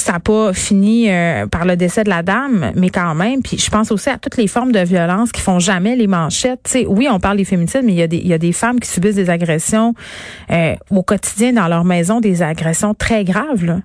ça 0.00 0.12
n'a 0.12 0.20
pas 0.20 0.52
fini 0.52 1.10
euh, 1.10 1.46
par 1.46 1.64
le 1.64 1.76
décès 1.76 2.04
de 2.04 2.08
la 2.08 2.22
dame, 2.22 2.72
mais 2.74 2.90
quand 2.90 3.14
même. 3.14 3.42
Puis 3.42 3.58
je 3.58 3.70
pense 3.70 3.90
aussi 3.90 4.08
à 4.08 4.18
toutes 4.18 4.36
les 4.36 4.46
formes 4.46 4.72
de 4.72 4.80
violence 4.80 5.32
qui 5.32 5.40
font 5.40 5.58
jamais 5.58 5.96
les 5.96 6.06
manchettes. 6.06 6.60
sais, 6.66 6.86
oui, 6.86 7.08
on 7.10 7.20
parle 7.20 7.36
des 7.36 7.44
féminicides, 7.44 7.82
mais 7.84 7.92
il 7.92 7.98
y, 7.98 8.02
a 8.02 8.06
des, 8.06 8.18
il 8.18 8.26
y 8.26 8.32
a 8.32 8.38
des 8.38 8.52
femmes 8.52 8.80
qui 8.80 8.88
subissent 8.88 9.16
des 9.16 9.30
agressions 9.30 9.94
euh, 10.50 10.74
au 10.90 11.02
quotidien 11.02 11.52
dans 11.52 11.68
leur 11.68 11.84
maison, 11.84 12.20
des 12.20 12.42
agressions 12.42 12.94
très 12.94 13.24
graves. 13.24 13.64
Là. 13.64 13.78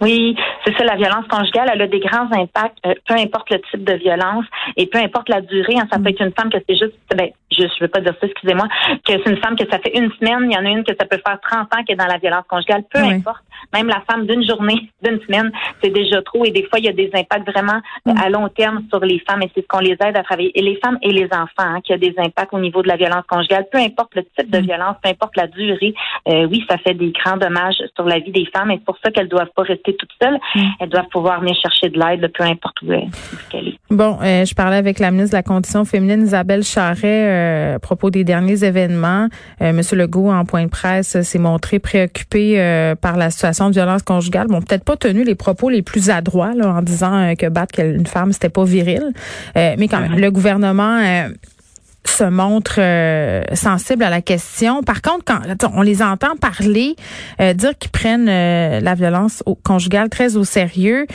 Oui, 0.00 0.36
c'est 0.64 0.76
ça, 0.76 0.84
la 0.84 0.96
violence 0.96 1.26
conjugale, 1.28 1.70
elle 1.72 1.82
a 1.82 1.86
des 1.86 1.98
grands 1.98 2.28
impacts, 2.32 2.78
euh, 2.86 2.94
peu 3.06 3.14
importe 3.14 3.50
le 3.50 3.60
type 3.70 3.84
de 3.84 3.94
violence 3.94 4.44
et 4.76 4.86
peu 4.86 4.98
importe 4.98 5.28
la 5.28 5.40
durée. 5.40 5.74
Hein, 5.76 5.88
ça 5.90 5.98
peut 5.98 6.10
être 6.10 6.20
une 6.20 6.32
femme 6.32 6.50
que 6.50 6.58
c'est 6.68 6.76
juste, 6.76 6.94
ben, 7.16 7.30
je 7.50 7.62
ne 7.62 7.68
veux 7.80 7.88
pas 7.88 8.00
dire 8.00 8.14
ça, 8.20 8.26
excusez-moi, 8.26 8.66
que 9.04 9.12
c'est 9.12 9.30
une 9.30 9.38
femme 9.38 9.56
que 9.56 9.68
ça 9.68 9.78
fait 9.78 9.96
une 9.98 10.10
semaine, 10.12 10.50
il 10.50 10.54
y 10.54 10.58
en 10.58 10.64
a 10.64 10.70
une 10.70 10.84
que 10.84 10.94
ça 10.98 11.06
peut 11.06 11.20
faire 11.26 11.38
30 11.40 11.74
ans 11.74 11.82
qui 11.84 11.92
est 11.92 11.96
dans 11.96 12.06
la 12.06 12.18
violence 12.18 12.44
conjugale, 12.48 12.84
peu 12.92 13.00
importe. 13.00 13.42
Même 13.74 13.88
la 13.88 14.02
femme 14.08 14.26
d'une 14.26 14.46
journée, 14.46 14.90
d'une 15.02 15.20
semaine, 15.22 15.50
c'est 15.82 15.90
déjà 15.90 16.22
trop 16.22 16.44
et 16.44 16.50
des 16.50 16.62
fois, 16.64 16.78
il 16.78 16.84
y 16.84 16.88
a 16.88 16.92
des 16.92 17.10
impacts 17.14 17.50
vraiment 17.50 17.80
mm. 18.06 18.12
à 18.22 18.28
long 18.28 18.48
terme 18.48 18.84
sur 18.88 19.00
les 19.00 19.18
femmes 19.28 19.42
et 19.42 19.50
c'est 19.54 19.62
ce 19.62 19.66
qu'on 19.66 19.80
les 19.80 19.96
aide 20.00 20.16
à 20.16 20.22
travailler. 20.22 20.56
Et 20.56 20.62
les 20.62 20.76
femmes 20.76 20.98
et 21.02 21.10
les 21.10 21.26
enfants, 21.32 21.48
hein, 21.58 21.80
qui 21.82 21.92
a 21.92 21.98
des 21.98 22.14
impacts 22.18 22.54
au 22.54 22.60
niveau 22.60 22.82
de 22.82 22.88
la 22.88 22.96
violence 22.96 23.24
conjugale, 23.28 23.66
peu 23.72 23.78
importe 23.78 24.14
le 24.14 24.22
type 24.38 24.50
de 24.50 24.58
mm. 24.58 24.62
violence, 24.62 24.96
peu 25.02 25.10
importe 25.10 25.36
la 25.36 25.48
durée, 25.48 25.94
euh, 26.28 26.46
oui, 26.46 26.64
ça 26.70 26.78
fait 26.78 26.94
des 26.94 27.10
grands 27.10 27.36
dommages 27.36 27.82
sur 27.96 28.04
la 28.04 28.20
vie 28.20 28.30
des 28.30 28.46
femmes 28.54 28.70
et 28.70 28.74
c'est 28.74 28.84
pour 28.84 28.98
ça 29.04 29.10
qu'elles 29.10 29.28
doivent 29.28 29.50
pas 29.54 29.62
rester 29.62 29.87
été 29.88 29.96
toute 29.96 30.10
seule, 30.20 30.38
mm. 30.54 30.60
elles 30.80 30.88
doivent 30.88 31.08
pouvoir 31.10 31.40
venir 31.40 31.54
chercher 31.60 31.88
de 31.88 31.98
l'aide, 31.98 32.30
peu 32.36 32.44
importe 32.44 32.80
où, 32.82 32.92
elle 32.92 33.68
est. 33.68 33.78
Bon, 33.90 34.18
euh, 34.22 34.44
je 34.44 34.54
parlais 34.54 34.76
avec 34.76 34.98
la 34.98 35.10
ministre 35.10 35.32
de 35.32 35.36
la 35.36 35.42
Condition 35.42 35.84
féminine, 35.84 36.22
Isabelle 36.22 36.62
Charret, 36.62 36.98
euh, 37.04 37.76
à 37.76 37.78
propos 37.78 38.10
des 38.10 38.24
derniers 38.24 38.64
événements. 38.64 39.28
Euh, 39.60 39.72
Monsieur 39.72 39.96
Legault, 39.96 40.30
en 40.30 40.44
point 40.44 40.64
de 40.64 40.70
presse, 40.70 41.20
s'est 41.22 41.38
montré 41.38 41.78
préoccupé 41.78 42.38
par 43.00 43.16
la 43.16 43.30
situation 43.30 43.68
de 43.68 43.74
violence 43.74 44.02
conjugale. 44.02 44.48
Bon, 44.48 44.60
peut-être 44.60 44.84
pas 44.84 44.96
tenu 44.96 45.24
les 45.24 45.34
propos 45.34 45.68
les 45.68 45.82
plus 45.82 46.10
adroits 46.10 46.54
là, 46.54 46.68
en 46.68 46.82
disant 46.82 47.34
que 47.38 47.48
battre 47.48 47.80
une 47.80 48.06
femme, 48.06 48.32
c'était 48.32 48.48
pas 48.48 48.64
viril. 48.64 49.12
mais 49.54 49.88
quand 49.88 50.00
même, 50.00 50.12
mm-hmm. 50.12 50.20
le 50.20 50.30
gouvernement 50.30 50.98
se 52.04 52.24
montre 52.24 52.76
euh, 52.78 53.42
sensible 53.54 54.02
à 54.02 54.10
la 54.10 54.22
question. 54.22 54.82
Par 54.82 55.02
contre, 55.02 55.24
quand 55.24 55.40
on 55.74 55.82
les 55.82 56.02
entend 56.02 56.36
parler, 56.36 56.96
euh, 57.40 57.52
dire 57.54 57.76
qu'ils 57.78 57.90
prennent 57.90 58.28
euh, 58.28 58.80
la 58.80 58.94
violence 58.94 59.42
conjugale 59.64 60.08
très 60.08 60.36
au 60.36 60.44
sérieux, 60.44 61.06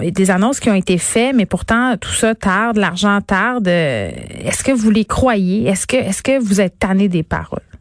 des 0.00 0.30
annonces 0.30 0.60
qui 0.60 0.70
ont 0.70 0.74
été 0.74 0.98
faites, 0.98 1.34
mais 1.34 1.46
pourtant 1.46 1.96
tout 1.96 2.12
ça 2.12 2.34
tarde, 2.34 2.76
l'argent 2.76 3.20
tarde. 3.20 3.68
est-ce 3.68 4.62
que 4.64 4.72
vous 4.72 4.90
les 4.90 5.04
croyez? 5.04 5.68
Est-ce 5.68 5.86
que 5.86 5.96
est-ce 5.96 6.22
que 6.22 6.38
vous 6.38 6.60
êtes 6.60 6.78
tanné 6.78 7.08
des 7.08 7.22
paroles? 7.22 7.73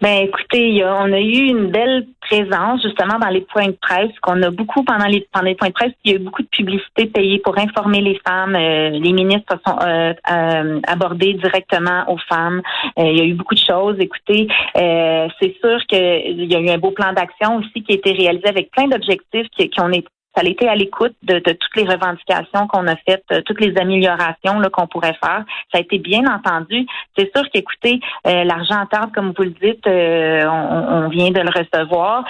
Ben 0.00 0.26
écoutez, 0.26 0.84
on 0.84 1.12
a 1.12 1.18
eu 1.18 1.48
une 1.48 1.72
belle 1.72 2.06
présence 2.20 2.82
justement 2.82 3.18
dans 3.18 3.30
les 3.30 3.40
points 3.40 3.66
de 3.66 3.76
presse 3.80 4.12
qu'on 4.22 4.40
a 4.42 4.50
beaucoup 4.50 4.84
pendant 4.84 5.06
les 5.06 5.26
pendant 5.32 5.46
les 5.46 5.56
points 5.56 5.68
de 5.68 5.74
presse. 5.74 5.92
Il 6.04 6.12
y 6.12 6.14
a 6.14 6.18
eu 6.18 6.20
beaucoup 6.20 6.42
de 6.42 6.48
publicité 6.48 7.06
payée 7.06 7.40
pour 7.40 7.58
informer 7.58 8.00
les 8.00 8.20
femmes. 8.26 8.54
Euh, 8.54 8.90
les 8.90 9.12
ministres 9.12 9.58
sont 9.66 9.76
euh, 9.82 10.12
euh, 10.30 10.80
abordés 10.86 11.34
directement 11.34 12.04
aux 12.08 12.18
femmes. 12.28 12.62
il 12.96 13.16
y 13.16 13.20
a 13.20 13.24
eu 13.24 13.34
beaucoup 13.34 13.54
de 13.54 13.60
choses. 13.60 13.96
Écoutez, 13.98 14.46
c'est 14.74 15.56
sûr 15.60 15.84
qu'il 15.88 16.44
y 16.44 16.54
a 16.54 16.60
eu 16.60 16.68
un 16.68 16.78
beau 16.78 16.92
plan 16.92 17.12
d'action 17.12 17.56
aussi 17.56 17.82
qui 17.82 17.92
a 17.92 17.96
été 17.96 18.12
réalisé 18.12 18.46
avec 18.48 18.70
plein 18.70 18.86
d'objectifs 18.86 19.48
qui, 19.56 19.68
qui 19.68 19.80
ont 19.80 19.88
été 19.88 20.06
ça 20.38 20.46
a 20.46 20.48
été 20.48 20.68
à 20.68 20.76
l'écoute 20.76 21.14
de, 21.24 21.40
toutes 21.40 21.76
les 21.76 21.82
revendications 21.82 22.68
qu'on 22.68 22.86
a 22.86 22.94
faites, 22.96 23.24
euh, 23.32 23.42
toutes 23.44 23.60
les 23.60 23.76
améliorations 23.76 24.60
qu'on 24.72 24.86
pourrait 24.86 25.16
faire. 25.20 25.44
Ça 25.72 25.78
a 25.78 25.80
été 25.80 25.98
bien 25.98 26.22
entendu. 26.32 26.86
C'est 27.16 27.30
sûr 27.34 27.44
qu'écoutez, 27.50 27.98
euh, 28.26 28.44
l'argent 28.44 28.86
tarde, 28.86 29.10
comme 29.12 29.32
vous 29.36 29.42
le 29.42 29.50
dites, 29.50 29.86
euh, 29.86 30.46
on, 30.46 31.08
vient 31.08 31.30
de 31.30 31.40
le 31.40 31.50
recevoir. 31.50 32.24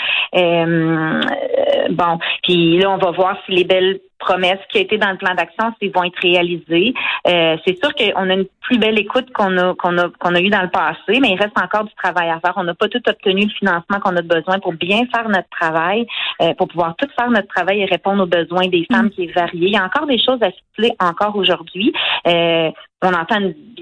bon, 1.90 2.18
puis 2.44 2.78
là, 2.78 2.90
on 2.90 2.96
va 2.96 3.10
voir 3.10 3.36
si 3.44 3.52
les 3.52 3.64
belles 3.64 3.98
promesses 4.18 4.60
qui 4.70 4.78
a 4.78 4.80
été 4.80 4.98
dans 4.98 5.10
le 5.10 5.16
plan 5.16 5.34
d'action, 5.34 5.72
s'ils 5.80 5.92
vont 5.92 6.04
être 6.04 6.18
réalisées. 6.20 6.94
Euh, 7.26 7.56
c'est 7.66 7.78
sûr 7.78 7.94
qu'on 7.94 8.30
a 8.30 8.34
une 8.34 8.46
plus 8.60 8.78
belle 8.78 8.98
écoute 8.98 9.32
qu'on 9.32 9.56
a 9.56 9.75
qu'on 9.75 9.96
a 9.98 10.08
qu'on 10.18 10.34
a 10.34 10.40
eu 10.40 10.50
dans 10.50 10.62
le 10.62 10.70
passé, 10.70 11.20
mais 11.20 11.30
il 11.30 11.38
reste 11.38 11.58
encore 11.60 11.84
du 11.84 11.94
travail 11.94 12.28
à 12.30 12.40
faire. 12.40 12.54
On 12.56 12.64
n'a 12.64 12.75
pas 12.75 12.88
tout 12.88 13.02
obtenu 13.08 13.44
le 13.44 13.50
financement 13.50 14.00
qu'on 14.00 14.16
a 14.16 14.22
besoin 14.22 14.58
pour 14.58 14.72
bien 14.72 15.06
faire 15.14 15.28
notre 15.28 15.48
travail, 15.50 16.06
euh, 16.42 16.54
pour 16.54 16.68
pouvoir 16.68 16.94
tout 16.96 17.08
faire 17.18 17.30
notre 17.30 17.48
travail 17.48 17.80
et 17.80 17.87
répondre 17.87 18.22
aux 18.22 18.26
besoins 18.26 18.68
des 18.68 18.87
femmes 18.90 19.06
mm. 19.06 19.10
qui 19.10 19.25
est 19.25 19.32
varié. 19.32 19.68
Il 19.68 19.72
y 19.72 19.76
a 19.76 19.84
encore 19.84 20.06
des 20.06 20.22
choses 20.22 20.42
à 20.42 20.50
citer 20.50 20.94
encore 21.00 21.37
aujourd'hui. 21.37 21.92
Euh, 22.26 22.70
on 23.02 23.14
entend 23.14 23.38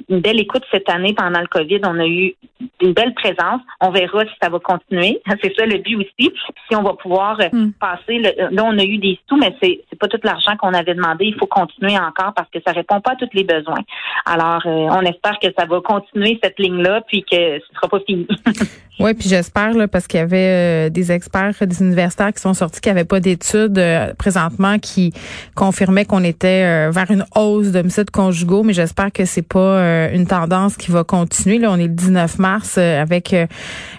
une, 0.09 0.21
belle 0.21 0.41
écoute 0.41 0.65
cette 0.71 0.91
année 0.91 1.15
pendant 1.15 1.41
le 1.41 1.47
COVID. 1.47 1.81
On 1.85 1.99
a 1.99 2.07
eu 2.07 2.35
une 2.81 2.93
belle 2.93 3.15
présence. 3.15 3.61
On 3.81 3.91
verra 3.91 4.25
si 4.25 4.33
ça 4.43 4.49
va 4.49 4.59
continuer. 4.59 5.21
C'est 5.43 5.55
ça 5.57 5.67
le 5.67 5.79
but 5.79 5.97
aussi. 5.97 6.33
Si 6.69 6.77
on 6.77 6.83
va 6.83 6.95
pouvoir 6.95 7.39
euh, 7.41 7.49
hmm. 7.53 7.73
passer. 7.81 8.19
là, 8.19 8.65
on 8.65 8.79
a 8.79 8.85
eu 8.85 8.99
des 8.99 9.19
sous, 9.29 9.37
mais 9.37 9.55
c'est 9.63 9.81
c'est 9.89 9.99
pas 9.99 10.09
tout 10.09 10.19
l'argent 10.25 10.57
qu'on 10.59 10.75
avait 10.75 10.95
demandé. 10.95 11.27
Il 11.27 11.37
faut 11.39 11.47
continuer 11.47 11.97
encore 11.97 12.35
parce 12.35 12.49
que 12.51 12.59
ça 12.67 12.73
répond 12.73 13.01
pas 13.01 13.13
à 13.13 13.17
tous 13.17 13.29
les 13.33 13.45
besoins. 13.45 13.83
Alors, 14.25 14.63
euh, 14.67 14.89
on 14.91 15.03
espère 15.03 15.39
que 15.41 15.49
ça 15.57 15.67
va 15.67 15.81
continuer 15.81 16.39
cette 16.43 16.59
ligne-là, 16.59 17.03
puis 17.07 17.23
que 17.23 17.59
ce 17.59 17.75
sera 17.75 17.89
pas 17.89 18.01
fini. 18.07 18.27
Oui, 18.99 19.13
puis 19.13 19.29
j'espère 19.29 19.75
là 19.75 19.89
parce 19.89 20.07
qu'il 20.07 20.21
y 20.21 20.23
avait 20.23 20.87
euh, 20.87 20.89
des 20.89 21.13
experts, 21.13 21.53
des 21.61 21.83
universitaires 21.83 22.33
qui 22.33 22.41
sont 22.41 22.55
sortis 22.55 22.81
qui 22.81 22.89
n'avaient 22.89 23.05
pas 23.05 23.21
d'études 23.21 23.77
euh, 23.77 24.15
présentement 24.15 24.79
qui 24.79 25.13
confirmaient 25.55 26.07
qu'on 26.07 26.25
était 26.25 26.89
vers 26.91 27.11
une 27.11 27.27
hausse 27.35 27.73
d'homicides 27.73 28.11
conjugaux, 28.11 28.63
mais 28.63 28.73
j'espère 28.73 29.13
que 29.13 29.27
c'est 29.27 29.47
pas 29.47 30.09
une 30.15 30.27
tendance 30.27 30.79
qui 30.79 30.93
va 30.93 31.05
continuer. 31.05 31.59
Là, 31.59 31.73
on 31.73 31.77
est 31.77 31.89
le 31.89 31.95
19 31.95 32.39
mars 32.39 32.66
avec 32.77 33.35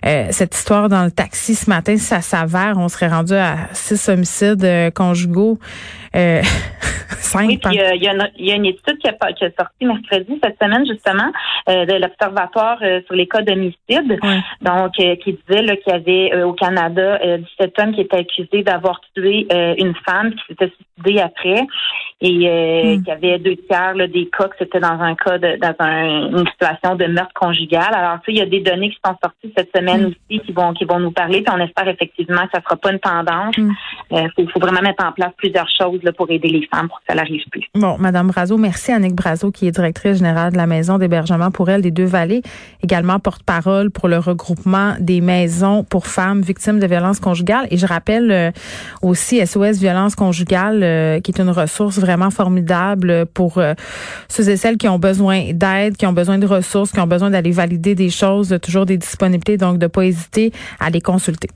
cette 0.03 0.55
histoire 0.55 0.89
dans 0.89 1.03
le 1.03 1.11
taxi 1.11 1.55
ce 1.55 1.69
matin. 1.69 1.97
Si 1.97 2.03
ça 2.03 2.21
s'avère, 2.21 2.77
on 2.77 2.89
serait 2.89 3.07
rendu 3.07 3.33
à 3.33 3.57
six 3.73 4.09
homicides 4.09 4.91
conjugaux. 4.93 5.59
oui, 7.35 7.57
puis 7.57 7.79
il 7.93 8.03
y, 8.03 8.51
a 8.51 8.55
une 8.55 8.65
étude 8.65 8.97
qui 8.99 9.07
a, 9.07 9.33
qui 9.33 9.45
a, 9.45 9.49
sorti 9.57 9.85
mercredi 9.85 10.39
cette 10.43 10.57
semaine 10.61 10.85
justement 10.87 11.31
de 11.67 12.01
l'Observatoire 12.01 12.79
sur 13.05 13.15
les 13.15 13.27
cas 13.27 13.41
d'homicide. 13.41 14.19
Donc 14.61 14.87
donc 14.87 14.99
euh, 14.99 15.15
qui 15.17 15.37
disait 15.47 15.77
qu'il 15.77 15.93
y 15.93 15.95
avait 15.95 16.31
euh, 16.33 16.47
au 16.47 16.53
Canada 16.53 17.19
17 17.19 17.39
euh, 17.59 17.83
hommes 17.83 17.93
qui 17.93 18.01
étaient 18.01 18.17
accusés 18.17 18.63
d'avoir 18.63 19.01
tué 19.15 19.47
une 19.77 19.93
femme 20.05 20.33
qui 20.33 20.41
s'était 20.47 20.71
suicidée 20.71 21.21
après 21.21 21.65
et 22.21 22.31
hmm. 22.31 23.03
qu'il 23.03 23.07
y 23.07 23.11
avait 23.11 23.39
deux 23.39 23.55
tiers 23.69 23.95
des 23.95 24.29
cas 24.29 24.47
que 24.47 24.55
c'était 24.57 24.79
dans 24.79 24.99
un 24.99 25.15
cas 25.15 25.37
de, 25.37 25.57
dans 25.57 26.37
une 26.37 26.47
situation 26.47 26.95
de 26.95 27.05
meurtre 27.05 27.33
conjugal. 27.35 27.93
Alors 27.93 28.19
tu 28.21 28.25
sais, 28.25 28.31
il 28.31 28.37
y 28.37 28.41
a 28.41 28.45
des 28.45 28.61
données 28.61 28.89
qui 28.89 28.97
sont 29.05 29.15
sorties 29.21 29.53
cette 29.55 29.75
semaine 29.75 30.03
hmm. 30.03 30.07
aussi 30.07 30.39
qui 30.39 30.51
vont 30.51 30.73
qui 30.73 30.85
vont 30.85 30.99
nous 30.99 31.11
parler, 31.11 31.41
puis 31.41 31.53
on 31.55 31.59
espère 31.59 31.87
effectivement 31.87 32.43
que 32.45 32.51
ça 32.55 32.61
sera 32.63 32.75
pas 32.77 32.91
une 32.91 32.99
tendance. 32.99 33.55
Il 33.57 33.65
hmm. 33.65 34.29
faut, 34.35 34.59
vraiment 34.59 34.81
mettre 34.81 35.05
en 35.05 35.11
place 35.11 35.31
plusieurs 35.37 35.69
choses 35.69 35.96
pour 36.17 36.29
aider 36.31 36.47
les 36.47 36.67
femmes 36.67 36.87
pour 36.87 36.99
que 36.99 37.05
ça 37.07 37.15
n'arrive 37.15 37.41
plus. 37.51 37.63
Bon, 37.75 37.97
Madame 37.99 38.27
Brazo, 38.27 38.57
merci 38.57 38.91
Annick 38.91 39.13
Brazo 39.13 39.51
qui 39.51 39.67
est 39.67 39.71
directrice 39.71 40.17
générale 40.17 40.51
de 40.51 40.57
la 40.57 40.67
maison 40.67 40.97
d'hébergement 40.97 41.51
pour 41.51 41.69
elle 41.69 41.81
des 41.81 41.91
Deux 41.91 42.05
Vallées, 42.05 42.41
également 42.83 43.19
porte-parole 43.19 43.91
pour 43.91 44.07
le 44.07 44.17
regroupement 44.17 44.95
des 44.99 45.21
maisons 45.21 45.83
pour 45.83 46.07
femmes 46.07 46.41
victimes 46.41 46.79
de 46.79 46.87
violences 46.87 47.19
conjugales. 47.19 47.67
Et 47.71 47.77
je 47.77 47.85
rappelle 47.85 48.31
euh, 48.31 48.51
aussi 49.01 49.45
SOS 49.45 49.79
Violence 49.79 50.15
conjugale, 50.15 50.83
euh, 50.83 51.19
qui 51.19 51.31
est 51.31 51.39
une 51.39 51.49
ressource 51.49 51.99
vraiment 51.99 52.29
formidable 52.29 53.25
pour 53.33 53.57
euh, 53.57 53.73
ceux 54.27 54.49
et 54.49 54.57
celles 54.57 54.77
qui 54.77 54.87
ont 54.87 54.99
besoin 54.99 55.53
d'aide, 55.53 55.97
qui 55.97 56.05
ont 56.05 56.13
besoin 56.13 56.37
de 56.37 56.47
ressources, 56.47 56.91
qui 56.91 56.99
ont 56.99 57.07
besoin 57.07 57.29
d'aller 57.29 57.51
valider 57.51 57.95
des 57.95 58.09
choses, 58.09 58.57
toujours 58.61 58.85
des 58.85 58.97
disponibilités, 58.97 59.57
donc 59.57 59.77
de 59.77 59.87
pas 59.87 60.03
hésiter 60.03 60.51
à 60.79 60.89
les 60.89 61.01
consulter. 61.01 61.49